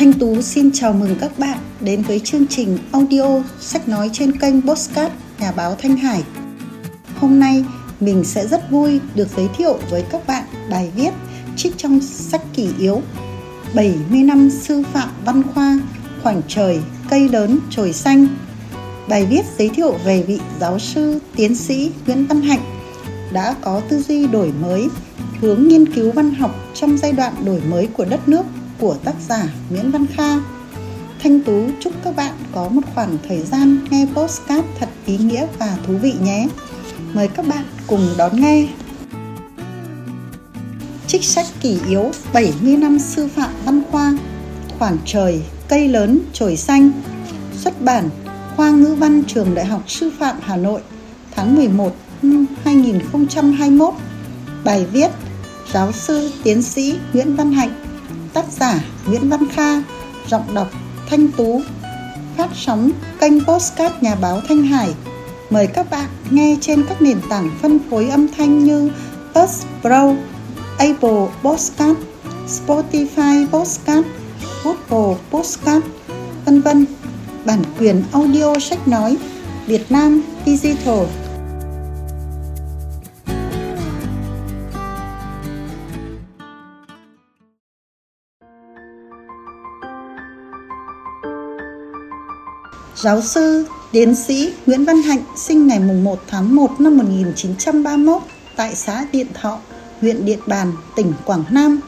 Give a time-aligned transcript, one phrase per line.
[0.00, 4.38] Thanh Tú xin chào mừng các bạn đến với chương trình audio sách nói trên
[4.38, 6.22] kênh Postcard Nhà báo Thanh Hải.
[7.16, 7.64] Hôm nay,
[8.00, 11.10] mình sẽ rất vui được giới thiệu với các bạn bài viết
[11.56, 13.02] trích trong sách kỷ yếu
[13.74, 15.78] 70 năm sư phạm văn khoa,
[16.22, 16.80] khoảng trời,
[17.10, 18.26] cây lớn trồi xanh.
[19.08, 22.62] Bài viết giới thiệu về vị giáo sư, tiến sĩ Nguyễn Văn Hạnh
[23.32, 24.88] đã có tư duy đổi mới,
[25.40, 28.42] hướng nghiên cứu văn học trong giai đoạn đổi mới của đất nước
[28.80, 30.36] của tác giả Nguyễn Văn Kha.
[31.22, 35.46] Thanh Tú chúc các bạn có một khoảng thời gian nghe postcard thật ý nghĩa
[35.58, 36.48] và thú vị nhé.
[37.12, 38.68] Mời các bạn cùng đón nghe.
[41.06, 44.12] Trích sách kỷ yếu 70 năm sư phạm văn khoa
[44.78, 46.90] Khoảng trời, cây lớn, trời xanh
[47.56, 48.08] Xuất bản
[48.56, 50.80] Khoa ngữ văn trường Đại học Sư phạm Hà Nội
[51.30, 53.94] tháng 11 năm 2021
[54.64, 55.10] Bài viết
[55.72, 57.89] Giáo sư tiến sĩ Nguyễn Văn Hạnh
[58.32, 59.82] Tác giả Nguyễn Văn Kha
[60.28, 60.70] Giọng đọc
[61.10, 61.62] Thanh Tú
[62.36, 64.94] Phát sóng kênh Postcard Nhà báo Thanh Hải
[65.50, 68.90] Mời các bạn nghe trên các nền tảng phân phối âm thanh như
[69.34, 70.16] Buzzsprout,
[70.78, 72.00] Apple Postcard,
[72.48, 74.06] Spotify Postcard,
[74.64, 75.86] Google Postcard,
[76.44, 76.86] vân vân.
[77.44, 79.16] Bản quyền audio sách nói
[79.66, 81.04] Việt Nam Digital
[93.02, 98.22] Giáo sư, tiến sĩ Nguyễn Văn Hạnh sinh ngày 1 tháng 1 năm 1931
[98.56, 99.58] tại xã Điện Thọ,
[100.00, 101.80] huyện Điện Bàn, tỉnh Quảng Nam.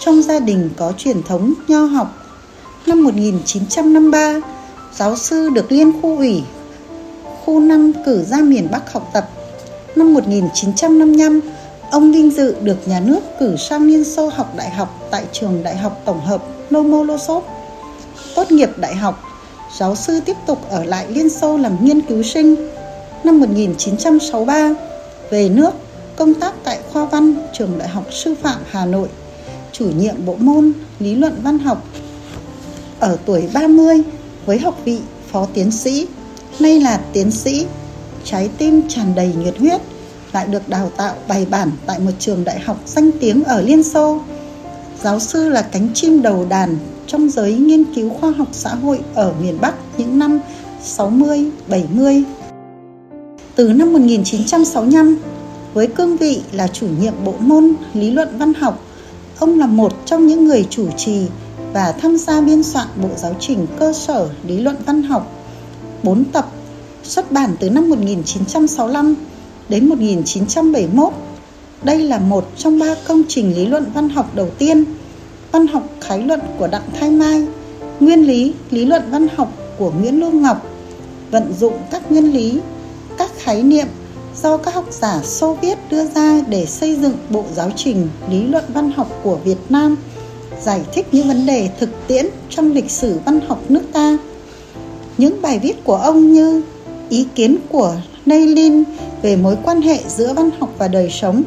[0.00, 2.14] Trong gia đình có truyền thống nho học.
[2.86, 4.40] Năm 1953,
[4.94, 6.42] giáo sư được Liên khu ủy
[7.44, 9.28] khu 5 cử ra miền Bắc học tập.
[9.96, 11.40] Năm 1955,
[11.90, 15.62] ông vinh dự được nhà nước cử sang Liên Xô học đại học tại trường
[15.62, 17.44] Đại học Tổng hợp Lomonosov.
[18.34, 19.25] Tốt nghiệp đại học,
[19.74, 22.56] giáo sư tiếp tục ở lại Liên Xô làm nghiên cứu sinh.
[23.24, 24.74] Năm 1963,
[25.30, 25.70] về nước
[26.16, 29.08] công tác tại khoa văn trường Đại học Sư phạm Hà Nội,
[29.72, 31.84] chủ nhiệm bộ môn lý luận văn học.
[33.00, 34.02] Ở tuổi 30
[34.46, 34.98] với học vị
[35.30, 36.06] phó tiến sĩ,
[36.58, 37.66] nay là tiến sĩ,
[38.24, 39.80] trái tim tràn đầy nhiệt huyết,
[40.32, 43.82] lại được đào tạo bài bản tại một trường đại học danh tiếng ở Liên
[43.82, 44.20] Xô.
[45.02, 49.00] Giáo sư là cánh chim đầu đàn trong giới nghiên cứu khoa học xã hội
[49.14, 50.40] ở miền Bắc những năm
[50.82, 52.24] 60, 70.
[53.54, 55.18] Từ năm 1965,
[55.74, 58.82] với cương vị là chủ nhiệm bộ môn lý luận văn học,
[59.38, 61.26] ông là một trong những người chủ trì
[61.72, 65.32] và tham gia biên soạn bộ giáo trình cơ sở lý luận văn học
[66.02, 66.48] 4 tập
[67.02, 69.14] xuất bản từ năm 1965
[69.68, 71.12] đến 1971.
[71.82, 74.84] Đây là một trong ba công trình lý luận văn học đầu tiên
[75.56, 77.46] văn học khái luận của Đặng Thái Mai,
[78.00, 80.66] nguyên lý lý luận văn học của Nguyễn Lương Ngọc,
[81.30, 82.60] vận dụng các nguyên lý,
[83.18, 83.86] các khái niệm
[84.42, 88.42] do các học giả Xô Viết đưa ra để xây dựng bộ giáo trình lý
[88.42, 89.96] luận văn học của Việt Nam,
[90.62, 94.18] giải thích những vấn đề thực tiễn trong lịch sử văn học nước ta.
[95.18, 96.62] Những bài viết của ông như
[97.08, 97.94] ý kiến của
[98.26, 98.84] Neylin
[99.22, 101.42] về mối quan hệ giữa văn học và đời sống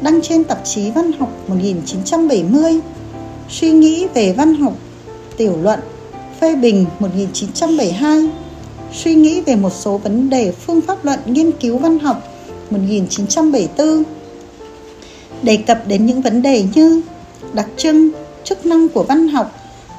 [0.00, 2.80] đăng trên tạp chí Văn học 1970
[3.48, 4.72] Suy nghĩ về văn học
[5.36, 5.80] Tiểu luận
[6.40, 8.30] Phê bình 1972
[8.92, 12.22] Suy nghĩ về một số vấn đề phương pháp luận nghiên cứu văn học
[12.70, 14.02] 1974
[15.42, 17.02] Đề cập đến những vấn đề như
[17.52, 18.10] đặc trưng,
[18.44, 19.52] chức năng của văn học,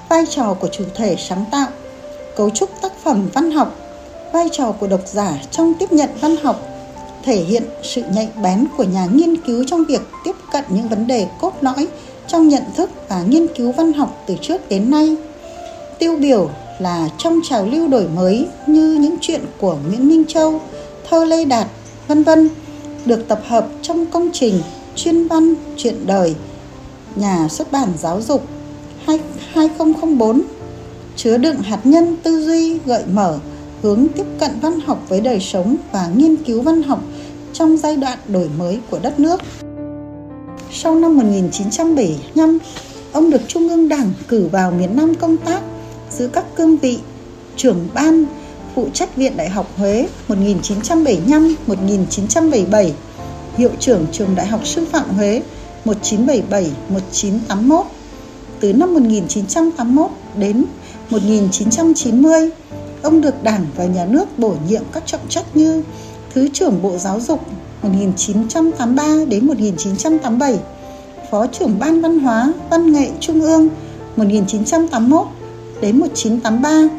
[0.09, 1.67] vai trò của chủ thể sáng tạo,
[2.35, 3.75] cấu trúc tác phẩm văn học,
[4.33, 6.61] vai trò của độc giả trong tiếp nhận văn học,
[7.23, 11.07] thể hiện sự nhạy bén của nhà nghiên cứu trong việc tiếp cận những vấn
[11.07, 11.87] đề cốt lõi
[12.27, 15.15] trong nhận thức và nghiên cứu văn học từ trước đến nay.
[15.99, 16.49] Tiêu biểu
[16.79, 20.61] là trong trào lưu đổi mới như những chuyện của Nguyễn Minh Châu,
[21.09, 21.67] thơ Lê Đạt,
[22.07, 22.49] vân vân
[23.05, 24.61] được tập hợp trong công trình
[24.95, 26.35] chuyên văn chuyện đời
[27.15, 28.47] nhà xuất bản giáo dục
[29.05, 30.41] 2004
[31.15, 33.39] chứa đựng hạt nhân tư duy gợi mở
[33.81, 37.01] hướng tiếp cận văn học với đời sống và nghiên cứu văn học
[37.53, 39.41] trong giai đoạn đổi mới của đất nước.
[40.77, 42.57] Sau năm 1975,
[43.11, 45.61] ông được Trung ương Đảng cử vào miền Nam công tác
[46.11, 46.99] giữ các cương vị
[47.55, 48.25] trưởng ban
[48.75, 52.91] phụ trách Viện Đại học Huế 1975-1977,
[53.57, 55.41] hiệu trưởng trường Đại học Sư phạm Huế
[55.85, 57.83] 1977-1981.
[58.59, 60.65] Từ năm 1981 đến
[61.09, 62.49] 1990,
[63.01, 65.83] ông được Đảng và Nhà nước bổ nhiệm các trọng trách như
[66.33, 67.39] Thứ trưởng Bộ Giáo dục
[67.81, 70.59] 1983 đến 1987,
[71.31, 73.69] Phó trưởng Ban Văn hóa Văn nghệ Trung ương
[74.15, 75.27] 1981
[75.81, 76.89] đến 1983,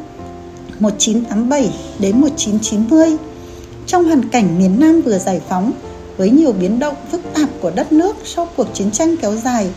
[0.80, 3.16] 1987 đến 1990.
[3.86, 5.72] Trong hoàn cảnh miền Nam vừa giải phóng,
[6.16, 9.70] với nhiều biến động phức tạp của đất nước sau cuộc chiến tranh kéo dài,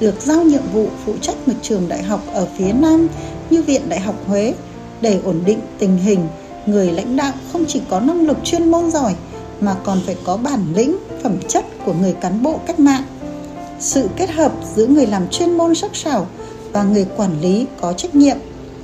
[0.00, 3.08] được giao nhiệm vụ phụ trách một trường đại học ở phía Nam
[3.50, 4.54] như Viện Đại học Huế
[5.00, 6.26] để ổn định tình hình,
[6.66, 9.14] người lãnh đạo không chỉ có năng lực chuyên môn giỏi
[9.60, 13.02] mà còn phải có bản lĩnh, phẩm chất của người cán bộ cách mạng.
[13.80, 16.26] Sự kết hợp giữa người làm chuyên môn sắc sảo
[16.72, 18.36] và người quản lý có trách nhiệm,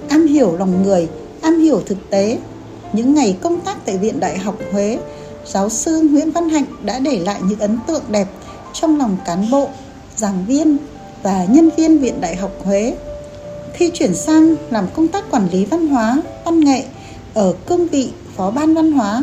[0.08, 1.08] am hiểu lòng người,
[1.42, 2.38] am hiểu thực tế.
[2.92, 4.98] Những ngày công tác tại Viện Đại học Huế,
[5.46, 8.26] giáo sư Nguyễn Văn Hạnh đã để lại những ấn tượng đẹp
[8.72, 9.68] trong lòng cán bộ,
[10.16, 10.76] giảng viên
[11.22, 12.96] và nhân viên Viện Đại học Huế.
[13.72, 16.84] Khi chuyển sang làm công tác quản lý văn hóa, văn nghệ
[17.34, 19.22] ở cương vị Phó Ban Văn hóa,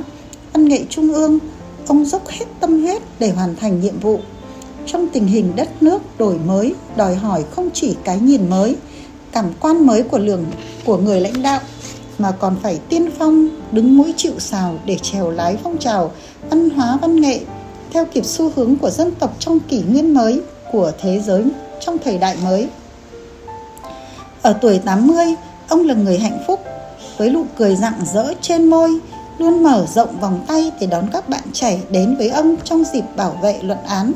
[0.53, 1.39] Văn nghệ Trung ương,
[1.87, 4.19] ông dốc hết tâm huyết để hoàn thành nhiệm vụ.
[4.85, 8.75] Trong tình hình đất nước đổi mới, đòi hỏi không chỉ cái nhìn mới,
[9.31, 10.45] cảm quan mới của lường
[10.85, 11.59] của người lãnh đạo
[12.17, 16.11] mà còn phải tiên phong đứng mũi chịu sào để trèo lái phong trào
[16.49, 17.39] văn hóa văn nghệ
[17.91, 20.41] theo kịp xu hướng của dân tộc trong kỷ nguyên mới
[20.71, 21.43] của thế giới
[21.79, 22.67] trong thời đại mới.
[24.41, 25.25] Ở tuổi 80,
[25.67, 26.59] ông là người hạnh phúc
[27.17, 28.99] với nụ cười rạng rỡ trên môi,
[29.37, 33.03] luôn mở rộng vòng tay để đón các bạn trẻ đến với ông trong dịp
[33.15, 34.11] bảo vệ luận án.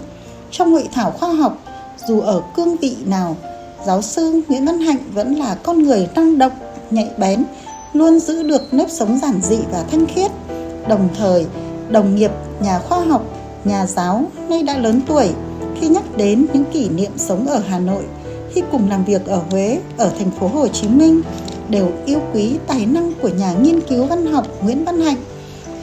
[0.52, 1.58] Trong hội thảo khoa học,
[2.08, 3.36] dù ở cương vị nào,
[3.86, 6.52] giáo sư Nguyễn Văn Hạnh vẫn là con người năng động,
[6.90, 7.44] nhạy bén,
[7.94, 10.32] luôn giữ được nếp sống giản dị và thanh khiết.
[10.88, 11.46] Đồng thời,
[11.90, 13.24] đồng nghiệp, nhà khoa học,
[13.64, 15.30] nhà giáo nay đã lớn tuổi
[15.82, 18.04] khi nhắc đến những kỷ niệm sống ở Hà Nội,
[18.54, 21.22] khi cùng làm việc ở Huế, ở thành phố Hồ Chí Minh,
[21.70, 25.18] đều yêu quý tài năng của nhà nghiên cứu văn học Nguyễn Văn Hạnh,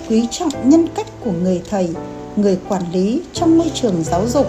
[0.08, 1.88] quý trọng nhân cách của người thầy,
[2.36, 4.46] người quản lý trong môi trường giáo dục,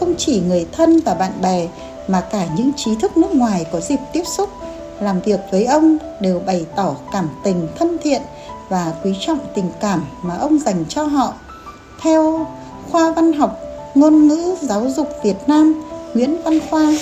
[0.00, 1.68] không chỉ người thân và bạn bè
[2.08, 4.48] mà cả những trí thức nước ngoài có dịp tiếp xúc
[5.00, 8.22] làm việc với ông đều bày tỏ cảm tình thân thiện
[8.68, 11.34] và quý trọng tình cảm mà ông dành cho họ.
[12.02, 12.46] Theo
[12.90, 13.58] khoa văn học
[13.94, 15.82] ngôn ngữ giáo dục Việt Nam
[16.14, 16.92] Nguyễn Văn Khoa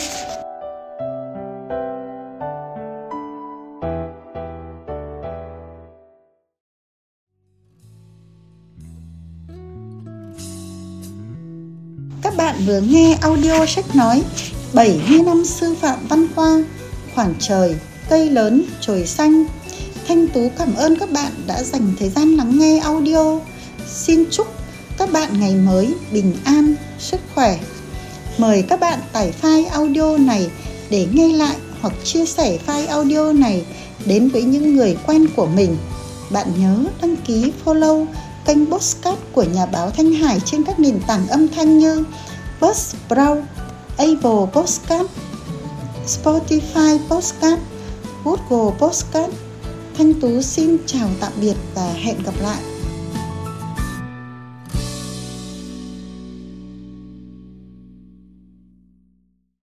[12.66, 14.22] vừa nghe audio sách nói
[14.72, 16.64] 70 năm sư phạm văn khoa
[17.14, 17.74] Khoảng trời,
[18.08, 19.44] cây lớn, trời xanh
[20.08, 23.38] Thanh Tú cảm ơn các bạn đã dành thời gian lắng nghe audio
[23.86, 24.46] Xin chúc
[24.98, 27.58] các bạn ngày mới bình an, sức khỏe.
[28.38, 30.50] Mời các bạn tải file audio này
[30.90, 33.64] để nghe lại hoặc chia sẻ file audio này
[34.06, 35.76] đến với những người quen của mình.
[36.30, 38.06] Bạn nhớ đăng ký follow
[38.44, 42.04] kênh Postcard của nhà báo Thanh Hải trên các nền tảng âm thanh như
[42.62, 43.42] Buzzsprout,
[43.98, 45.10] Apple Podcast,
[46.06, 47.60] Spotify Podcast,
[48.24, 49.32] Google Podcast.
[49.98, 52.71] Thanh Tú xin chào tạm biệt và hẹn gặp lại.